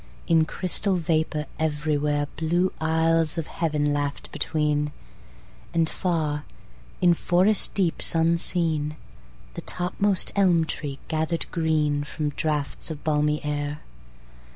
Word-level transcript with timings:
In 0.25 0.45
crystal 0.45 0.95
vapor 0.95 1.45
everywhere 1.59 2.27
Blue 2.35 2.73
isles 2.81 3.37
of 3.37 3.45
heaven 3.45 3.93
laugh'd 3.93 4.31
between, 4.31 4.91
And 5.75 5.87
far, 5.87 6.43
in 7.01 7.13
forest 7.13 7.75
deeps 7.75 8.15
unseen, 8.15 8.95
The 9.53 9.61
topmost 9.61 10.31
elm 10.35 10.65
tree 10.65 10.97
gather'd 11.07 11.45
green 11.51 12.03
From 12.03 12.29
draughts 12.31 12.89
of 12.89 13.03
balmy 13.03 13.45
air. 13.45 13.81